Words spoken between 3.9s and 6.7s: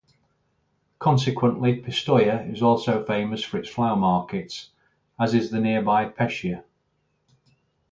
markets, as is the nearby Pescia.